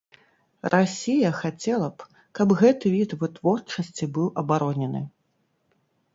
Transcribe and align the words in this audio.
Расія 0.73 1.29
хацела 1.41 1.89
б, 1.99 2.07
каб 2.39 2.55
гэты 2.63 2.85
від 2.97 3.11
вытворчасці 3.25 4.09
быў 4.19 4.27
абаронены. 4.45 5.05